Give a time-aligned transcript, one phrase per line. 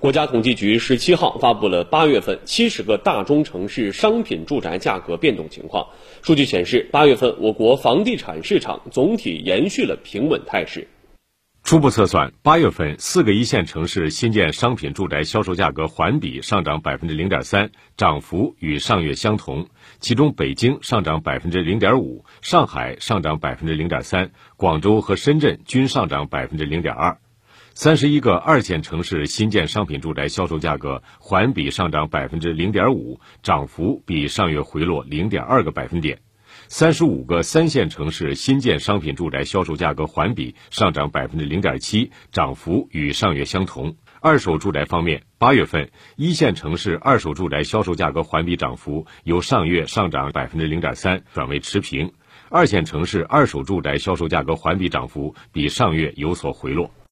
[0.00, 5.88] 国家统计局十七号发布了八月份七十个大中城市商品住宅价格变动情况。
[6.22, 10.88] 数据显示，八月份我国房地产市场总体延续了平稳态势。
[11.64, 19.68] 初步测算，八月份四个一线城市新建商品住宅销售价格环比上涨百分之零点三，涨幅与上月相同。
[19.98, 27.18] 其中，北京上涨百分之零点五，上海上涨百分之零点三，广州和深圳均上涨百分之零点二。
[27.82, 36.18] 三十一个二线城市新建商品住宅销售价格环比上涨百分之零点五，涨幅比上月回落零点二个百分点。
[36.68, 43.96] 三十五个三线城市新建商品住宅销售价格环比上涨百分之零点七，涨幅与上月相同。
[44.20, 52.12] 二手住宅方面，八月份一线城市二手住宅销售价格环比涨幅由上月上涨百分之零点三转为持平，
[52.50, 56.90] 二线城市二手住宅销售价格环比涨幅比上月有所回落。